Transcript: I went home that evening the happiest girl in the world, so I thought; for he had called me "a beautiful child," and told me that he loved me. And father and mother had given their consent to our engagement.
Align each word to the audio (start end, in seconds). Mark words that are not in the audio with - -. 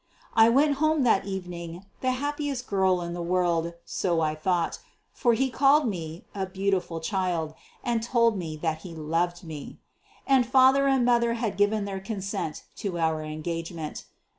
I 0.33 0.49
went 0.49 0.77
home 0.77 1.03
that 1.03 1.25
evening 1.25 1.85
the 1.99 2.13
happiest 2.13 2.65
girl 2.65 3.01
in 3.01 3.13
the 3.13 3.21
world, 3.21 3.75
so 3.85 4.19
I 4.21 4.33
thought; 4.33 4.79
for 5.11 5.35
he 5.35 5.45
had 5.49 5.53
called 5.53 5.87
me 5.87 6.25
"a 6.33 6.47
beautiful 6.47 6.99
child," 6.99 7.53
and 7.83 8.01
told 8.01 8.35
me 8.35 8.57
that 8.63 8.79
he 8.79 8.95
loved 8.95 9.43
me. 9.43 9.77
And 10.25 10.43
father 10.43 10.87
and 10.87 11.05
mother 11.05 11.35
had 11.35 11.55
given 11.55 11.85
their 11.85 11.99
consent 11.99 12.63
to 12.77 12.97
our 12.97 13.21
engagement. 13.21 14.05